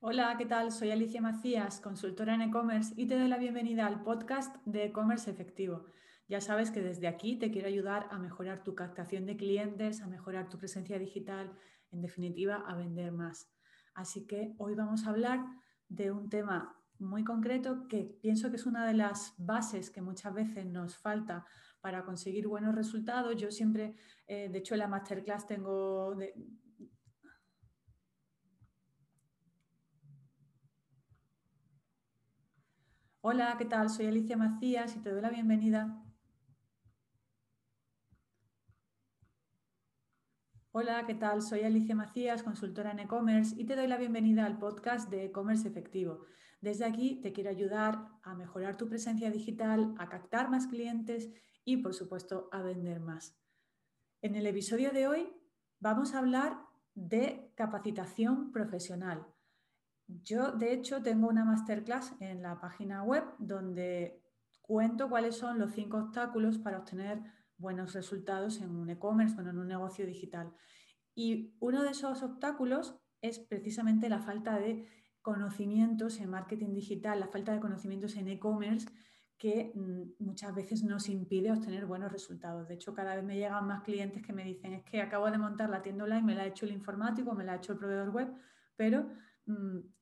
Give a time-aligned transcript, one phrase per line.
[0.00, 0.70] Hola, ¿qué tal?
[0.70, 5.28] Soy Alicia Macías, consultora en e-commerce y te doy la bienvenida al podcast de e-commerce
[5.28, 5.86] efectivo.
[6.28, 10.06] Ya sabes que desde aquí te quiero ayudar a mejorar tu captación de clientes, a
[10.06, 11.52] mejorar tu presencia digital,
[11.90, 13.50] en definitiva, a vender más.
[13.92, 15.44] Así que hoy vamos a hablar
[15.88, 20.32] de un tema muy concreto que pienso que es una de las bases que muchas
[20.32, 21.44] veces nos falta
[21.80, 23.34] para conseguir buenos resultados.
[23.34, 23.96] Yo siempre,
[24.28, 26.16] eh, de hecho, en la masterclass tengo...
[33.30, 33.90] Hola, ¿qué tal?
[33.90, 36.02] Soy Alicia Macías y te doy la bienvenida.
[40.72, 41.42] Hola, ¿qué tal?
[41.42, 45.68] Soy Alicia Macías, consultora en e-commerce y te doy la bienvenida al podcast de e-commerce
[45.68, 46.24] efectivo.
[46.62, 51.28] Desde aquí te quiero ayudar a mejorar tu presencia digital, a captar más clientes
[51.66, 53.38] y, por supuesto, a vender más.
[54.22, 55.30] En el episodio de hoy
[55.80, 56.62] vamos a hablar
[56.94, 59.26] de capacitación profesional.
[60.08, 64.22] Yo, de hecho, tengo una masterclass en la página web donde
[64.62, 67.22] cuento cuáles son los cinco obstáculos para obtener
[67.58, 70.52] buenos resultados en un e-commerce, o en un negocio digital.
[71.14, 74.86] Y uno de esos obstáculos es precisamente la falta de
[75.20, 78.88] conocimientos en marketing digital, la falta de conocimientos en e-commerce
[79.36, 82.66] que mm, muchas veces nos impide obtener buenos resultados.
[82.68, 85.38] De hecho, cada vez me llegan más clientes que me dicen, es que acabo de
[85.38, 87.78] montar la tienda online, me la ha hecho el informático, me la ha hecho el
[87.78, 88.32] proveedor web,
[88.76, 89.08] pero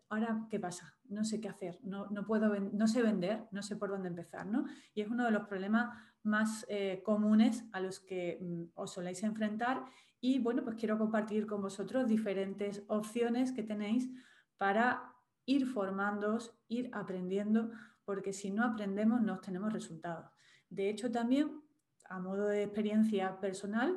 [0.09, 0.95] ahora, ¿qué pasa?
[1.09, 4.65] No sé qué hacer, no, puedo, no sé vender, no sé por dónde empezar, ¿no?
[4.95, 9.23] Y es uno de los problemas más eh, comunes a los que mm, os soléis
[9.23, 9.85] enfrentar
[10.21, 14.11] y, bueno, pues quiero compartir con vosotros diferentes opciones que tenéis
[14.57, 15.13] para
[15.45, 17.71] ir formándoos, ir aprendiendo,
[18.05, 20.31] porque si no aprendemos no obtenemos resultados.
[20.69, 21.63] De hecho, también,
[22.09, 23.97] a modo de experiencia personal,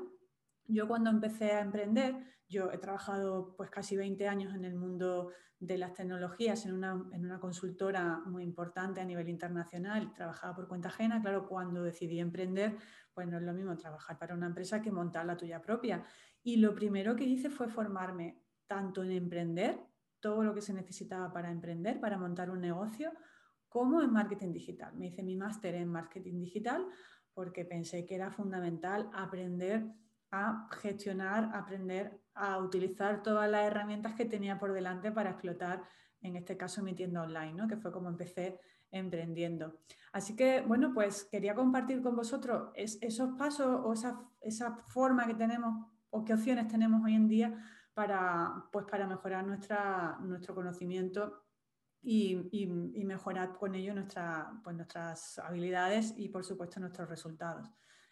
[0.70, 2.16] yo cuando empecé a emprender,
[2.48, 7.40] yo he trabajado pues casi 20 años en el mundo de las tecnologías en una,
[7.40, 12.78] consultora muy importante a nivel internacional, trabajaba por cuenta ajena, claro, cuando decidí emprender,
[13.14, 16.04] pues no es lo mismo trabajar para una empresa que montar la tuya propia.
[16.42, 19.78] Y lo primero que hice fue formarme tanto en emprender,
[20.22, 23.12] todo lo que se necesitaba para emprender, para montar un negocio,
[23.68, 24.96] como en marketing digital.
[24.96, 26.86] Me hice mi máster en marketing digital
[27.34, 29.86] porque pensé que era fundamental aprender
[30.32, 35.84] a gestionar, aprender a utilizar todas las herramientas que tenía por delante para explotar,
[36.22, 37.68] en este caso, mi tienda online, ¿no?
[37.68, 38.60] que fue como empecé
[38.92, 39.80] emprendiendo.
[40.12, 43.94] Así que, bueno, pues quería compartir con vosotros esos pasos o
[44.42, 47.54] esa, forma que tenemos o qué opciones tenemos hoy en día
[47.94, 51.44] para, pues para mejorar nuestra, nuestro conocimiento
[52.02, 52.66] y,
[53.06, 53.94] mejorar con ello
[54.64, 57.70] pues nuestras habilidades y, por supuesto, nuestros resultados.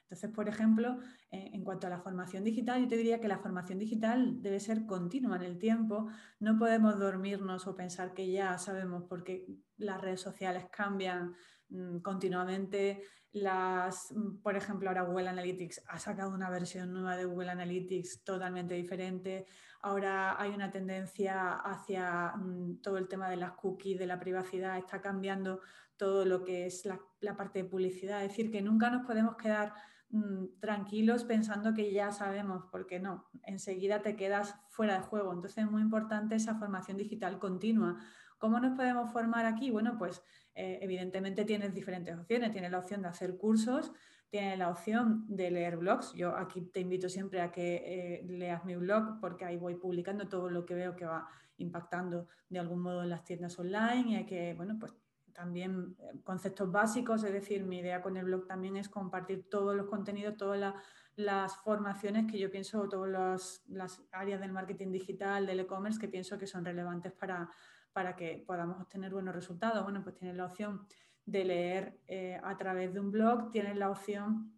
[0.09, 0.99] Entonces, por ejemplo,
[1.29, 4.61] eh, en cuanto a la formación digital, yo te diría que la formación digital debe
[4.61, 6.07] ser continua en el tiempo.
[6.39, 9.45] No podemos dormirnos o pensar que ya sabemos porque
[9.75, 11.35] las redes sociales cambian
[11.67, 13.03] mm, continuamente.
[13.33, 18.23] Las, mm, por ejemplo, ahora Google Analytics ha sacado una versión nueva de Google Analytics
[18.23, 19.45] totalmente diferente.
[19.81, 24.77] Ahora hay una tendencia hacia mm, todo el tema de las cookies, de la privacidad,
[24.77, 25.59] está cambiando
[25.97, 28.23] todo lo que es la, la parte de publicidad.
[28.23, 29.73] Es decir, que nunca nos podemos quedar
[30.09, 35.33] Mm, tranquilos pensando que ya sabemos, porque no, enseguida te quedas fuera de juego.
[35.33, 37.97] Entonces es muy importante esa formación digital continua.
[38.37, 39.69] ¿Cómo nos podemos formar aquí?
[39.69, 40.21] Bueno, pues
[40.55, 42.51] eh, evidentemente tienes diferentes opciones.
[42.51, 43.91] Tienes la opción de hacer cursos,
[44.29, 46.13] tienes la opción de leer blogs.
[46.13, 50.29] Yo aquí te invito siempre a que eh, leas mi blog porque ahí voy publicando
[50.29, 51.27] todo lo que veo que va
[51.57, 54.93] impactando de algún modo en las tiendas online y hay que, bueno, pues
[55.37, 59.75] también eh, conceptos básicos, es decir, mi idea con el blog también es compartir todos
[59.75, 60.73] los contenidos, todas
[61.15, 66.39] las formaciones que yo pienso, todas las, áreas del marketing digital, del e-commerce, que pienso
[66.39, 67.51] que son relevantes para,
[67.93, 69.83] para que podamos obtener buenos resultados.
[69.83, 70.87] Bueno, pues tienes la opción
[71.23, 74.51] de leer eh, a través de un blog, tienes la opción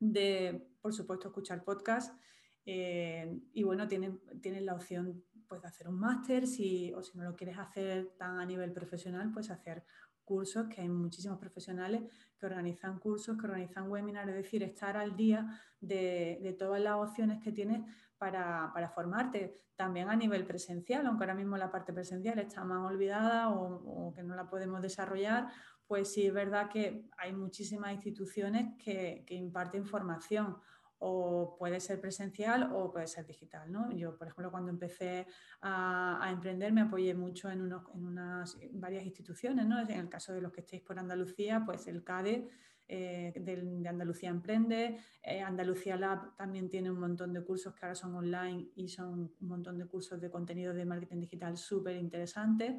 [0.00, 2.20] de, por supuesto, escuchar podcast.
[2.64, 4.10] Eh, y bueno, tienes,
[4.42, 8.14] tienes, la opción pues, de hacer un máster si, o si no lo quieres hacer
[8.18, 9.84] tan a nivel profesional, pues hacer
[10.26, 12.02] cursos, que hay muchísimos profesionales
[12.38, 17.42] que organizan cursos, que organizan webinars, es decir, estar al día de, todas las opciones
[17.42, 17.80] que tienes
[18.18, 19.62] para, formarte.
[19.74, 24.22] También a nivel presencial, aunque ahora mismo la parte presencial está más olvidada o, que
[24.22, 25.48] no la podemos desarrollar,
[25.86, 30.56] pues sí es verdad que hay muchísimas instituciones que, imparten formación
[30.98, 33.70] o puede ser presencial o puede ser digital.
[33.70, 33.90] ¿no?
[33.92, 35.26] Yo, por ejemplo, cuando empecé
[35.60, 39.66] a, emprender me apoyé mucho en, unos, en unas varias instituciones.
[39.66, 39.80] ¿no?
[39.80, 42.48] En el caso de los que estéis por Andalucía, pues el CADE
[42.88, 44.98] eh, de, Andalucía Emprende.
[45.22, 49.34] Eh, Andalucía Lab también tiene un montón de cursos que ahora son online y son
[49.40, 52.76] un montón de cursos de contenido de marketing digital súper interesantes.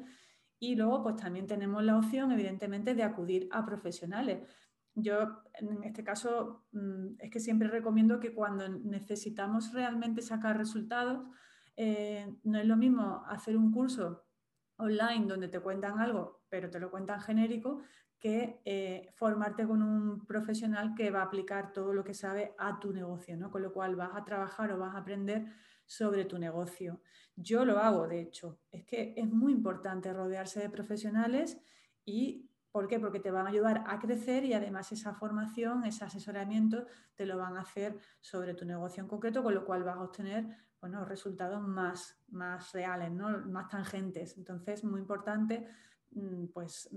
[0.58, 4.48] Y luego, pues también tenemos la opción, evidentemente, de acudir a profesionales.
[5.02, 11.26] Yo, en este caso, mm, es que siempre recomiendo que cuando necesitamos realmente sacar resultados,
[11.76, 14.24] eh, no es lo mismo hacer un curso
[14.78, 17.82] online donde te cuentan algo, pero te lo cuentan genérico,
[18.18, 22.80] que eh, formarte con un profesional que va a aplicar todo lo que sabe a
[22.80, 23.50] tu negocio, ¿no?
[23.50, 25.46] Con lo cual vas a trabajar o vas a aprender
[25.86, 27.00] sobre tu negocio.
[27.36, 28.60] Yo lo hago, de hecho.
[28.72, 31.60] Es que es muy importante rodearse de profesionales
[32.04, 33.00] y ¿por qué?
[33.00, 37.38] Porque te van a ayudar a crecer y además esa formación, ese asesoramiento te lo
[37.38, 40.46] van a hacer sobre tu negocio en concreto, con lo cual vas a obtener
[40.80, 43.46] bueno, resultados más, más reales, ¿no?
[43.46, 44.36] más tangentes.
[44.36, 45.66] Entonces, muy importante,
[46.12, 46.88] mm, pues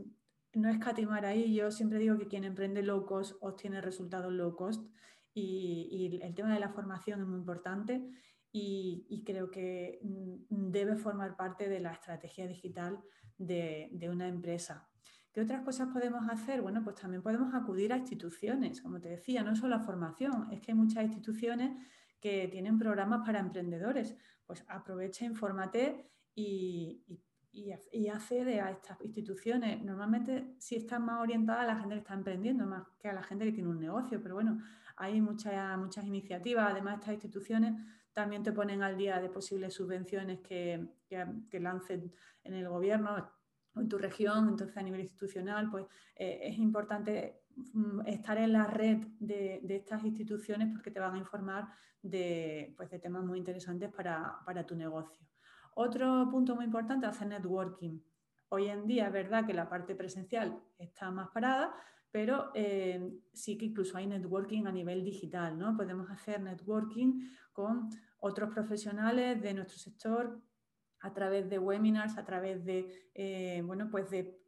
[0.54, 1.54] no escatimar ahí.
[1.54, 4.86] Yo siempre digo que quien emprende low cost obtiene resultados low cost
[5.34, 8.06] y, el tema de la formación es muy importante
[8.52, 13.00] y, creo que mm, debe formar parte de la estrategia digital
[13.38, 14.91] de, de, una empresa.
[15.34, 16.62] ¿Qué otras cosas podemos hacer?
[16.62, 20.60] Bueno, pues también podemos acudir a instituciones, como te decía, no solo a formación, es
[20.60, 21.72] que hay muchas instituciones
[22.20, 24.16] que tienen programas para emprendedores.
[24.46, 27.02] Pues aprovecha, infórmate y,
[28.14, 29.84] accede a estas instituciones.
[29.84, 33.24] Normalmente, si están más orientadas a la gente que está emprendiendo, más que a la
[33.24, 34.62] gente que tiene un negocio, pero bueno,
[34.98, 36.72] hay muchas, muchas iniciativas.
[36.72, 37.74] Además, estas instituciones
[38.14, 40.88] también te ponen al día de posibles subvenciones que,
[41.52, 43.32] lancen en el gobierno
[43.76, 44.50] en tu región.
[44.50, 45.86] Entonces, a nivel institucional, pues
[46.16, 51.16] eh, es importante mm, estar en la red de, de, estas instituciones porque te van
[51.16, 51.68] a informar
[52.02, 55.26] de, pues, de temas muy interesantes para, para tu negocio.
[55.76, 58.00] Otro punto muy importante hacer networking.
[58.50, 61.74] Hoy en día es verdad que la parte presencial está más parada,
[62.12, 65.78] pero eh, sí que incluso hay networking a nivel digital, ¿no?
[65.78, 70.42] Podemos hacer networking con otros profesionales de nuestro sector
[71.02, 74.40] a través de webinars, a través de, eh, bueno, pues de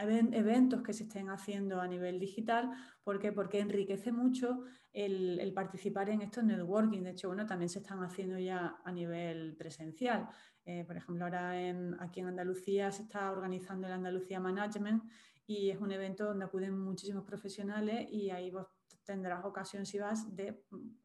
[0.00, 2.70] eventos que se estén haciendo a nivel digital.
[3.04, 3.32] ¿Por qué?
[3.32, 7.02] Porque enriquece mucho el, participar en estos networking.
[7.02, 10.28] De hecho, bueno, también se están haciendo ya a nivel presencial.
[10.64, 11.52] Eh, por ejemplo, ahora
[12.00, 15.04] aquí en Andalucía se está organizando el Andalucía Management
[15.46, 18.66] y es un evento donde acuden muchísimos profesionales y ahí vos
[19.04, 20.64] tendrás ocasión, si vas, de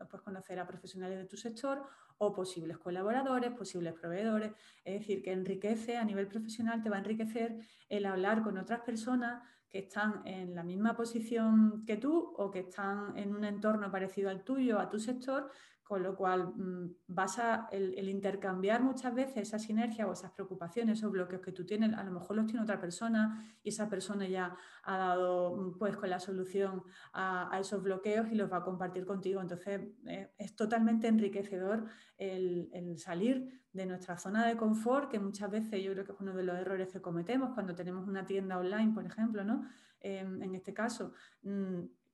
[0.09, 1.83] pues, conocer a profesionales de tu sector
[2.17, 4.53] o posibles colaboradores, posibles proveedores.
[4.83, 7.57] Es decir, que enriquece a nivel profesional, te va a enriquecer
[7.89, 12.59] el hablar con otras personas que están en la misma posición que tú o que
[12.59, 15.51] están en un entorno parecido al tuyo, a tu sector,
[15.87, 21.01] con lo cual mm, vas a el, intercambiar muchas veces esa sinergia o esas preocupaciones
[21.01, 24.27] o bloqueos que tú tienes, a lo mejor los tiene otra persona y esa persona
[24.27, 24.53] ya
[24.83, 29.05] ha dado mm, pues con la solución a, esos bloqueos y los va a compartir
[29.05, 29.39] contigo.
[29.39, 31.85] Entonces eh, es totalmente enriquecedor
[32.17, 36.33] el, salir de nuestra zona de confort, que muchas veces yo creo que es uno
[36.33, 39.65] de los errores que cometemos cuando tenemos una tienda online, por ejemplo, ¿no?
[40.01, 41.13] Em, en este caso.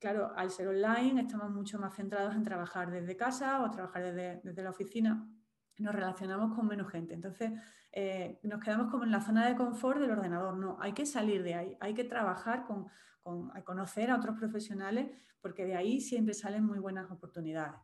[0.03, 4.61] Claro, al ser online estamos mucho más centrados en trabajar desde casa o trabajar desde,
[4.61, 5.25] la oficina.
[5.79, 7.13] Nos relacionamos con menos gente.
[7.13, 7.53] Entonces,
[7.93, 10.57] eh, nos quedamos como en la zona de confort del ordenador.
[10.57, 12.87] No, hay que salir de ahí, hay que trabajar con,
[13.21, 17.79] con conocer a otros profesionales porque de ahí siempre salen muy buenas oportunidades.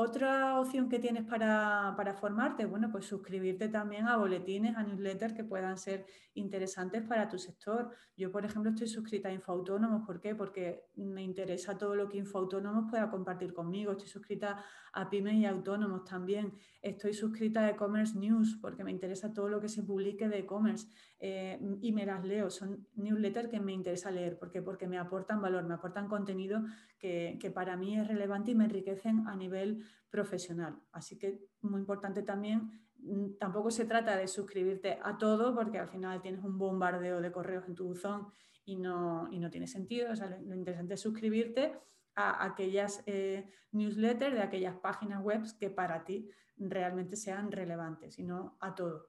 [0.00, 5.42] Otra opción que tienes para, formarte, bueno, pues suscribirte también a boletines, a newsletters que
[5.42, 7.90] puedan ser interesantes para tu sector.
[8.16, 10.06] Yo, por ejemplo, estoy suscrita a Infoautónomos.
[10.06, 10.36] ¿Por qué?
[10.36, 13.90] Porque me interesa todo lo que Infoautónomos pueda compartir conmigo.
[13.90, 16.56] Estoy suscrita a Pymes y Autónomos también.
[16.80, 20.86] Estoy suscrita a E-Commerce News porque me interesa todo lo que se publique de e-commerce
[21.20, 22.50] eh, y me las leo.
[22.50, 24.38] Son newsletters que me interesa leer.
[24.38, 24.62] ¿Por qué?
[24.62, 26.62] Porque me aportan valor, me aportan contenido
[26.98, 30.80] que, que para mí es relevante y me enriquecen a nivel profesional.
[30.92, 35.88] Así que muy importante también, mm, tampoco se trata de suscribirte a todo porque al
[35.88, 38.28] final tienes un bombardeo de correos en tu buzón
[38.64, 40.08] y no, y no tiene sentido.
[40.44, 41.72] lo, interesante es suscribirte
[42.14, 48.24] a aquellas eh, newsletters de aquellas páginas web que para ti realmente sean relevantes y
[48.24, 49.06] no a todo.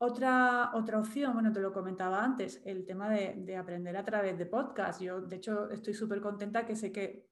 [0.00, 4.38] Otra, otra opción, bueno, te lo comentaba antes, el tema de, de aprender a través
[4.38, 5.02] de podcast.
[5.02, 7.28] Yo, de hecho, estoy súper contenta que sé que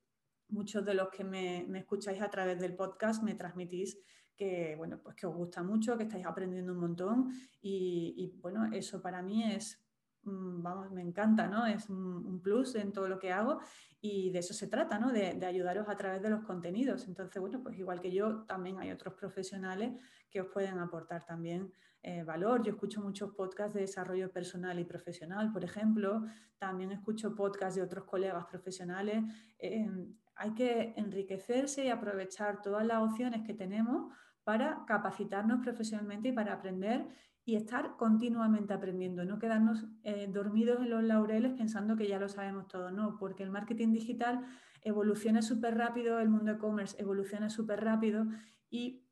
[0.48, 3.98] muchos de los que me, escucháis a través del podcast me transmitís
[4.36, 9.00] que, bueno, pues que os gusta mucho, que estáis aprendiendo un montón y, bueno, eso
[9.00, 9.82] para mí es
[10.26, 11.66] vamos, me encanta, ¿no?
[11.66, 13.60] Es un, plus en todo lo que hago
[14.00, 15.12] y de eso se trata, ¿no?
[15.12, 17.06] De, ayudaros a través de los contenidos.
[17.08, 19.92] Entonces, bueno, pues igual que yo, también hay otros profesionales
[20.30, 22.62] que os pueden aportar también eh, valor.
[22.62, 26.24] Yo escucho muchos podcasts de desarrollo personal y profesional, por ejemplo.
[26.58, 29.24] También escucho podcasts de otros colegas profesionales.
[29.58, 29.88] Eh,
[30.36, 34.12] hay que enriquecerse y aprovechar todas las opciones que tenemos
[34.44, 37.08] para capacitarnos profesionalmente y para aprender
[37.46, 42.28] y estar continuamente aprendiendo, no quedarnos eh, dormidos en los laureles pensando que ya lo
[42.28, 44.44] sabemos todo, no, porque el marketing digital
[44.82, 48.26] evoluciona súper rápido, el mundo e-commerce evoluciona súper rápido
[48.68, 49.04] y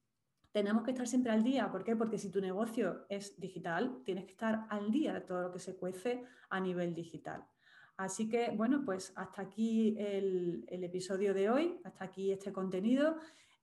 [0.50, 1.70] tenemos que estar siempre al día.
[1.70, 1.94] ¿Por qué?
[1.94, 5.60] Porque si tu negocio es digital, tienes que estar al día de todo lo que
[5.60, 7.44] se cuece a nivel digital.
[7.96, 13.16] Así que, bueno, pues hasta aquí el, episodio de hoy, hasta aquí este contenido.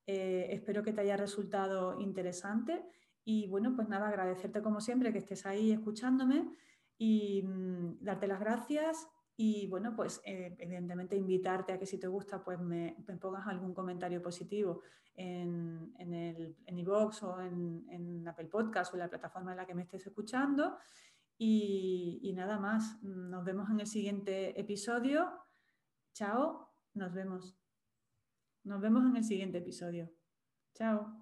[0.06, 2.82] Eh, espero que te haya resultado interesante
[3.24, 6.50] y bueno, pues nada, agradecerte como siempre que estés ahí escuchándome
[6.98, 12.06] y mm, darte las gracias y bueno, pues eh, evidentemente invitarte a que si te
[12.06, 14.82] gusta, pues me, pongas algún comentario positivo
[15.14, 19.56] en, en el en iVoox o en, en, Apple Podcast o en la plataforma en
[19.56, 20.78] la que me estés escuchando.
[21.38, 25.28] Y, y nada más, nos vemos en el siguiente episodio.
[26.12, 27.56] Chao, nos vemos.
[28.64, 30.12] Nos vemos en el siguiente episodio.
[30.74, 31.21] Chao.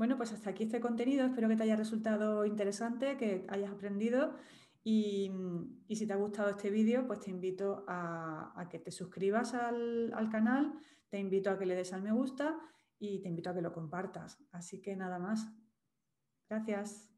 [0.00, 1.26] Bueno, pues hasta aquí este contenido.
[1.26, 4.34] Espero que te haya resultado interesante, que hayas aprendido.
[4.82, 5.30] Y,
[5.90, 10.30] si te ha gustado este vídeo, pues te invito a, que te suscribas al, al,
[10.30, 10.72] canal,
[11.10, 12.58] te invito a que le des al me gusta
[12.98, 14.42] y te invito a que lo compartas.
[14.52, 15.52] Así que nada más.
[16.48, 17.09] Gracias.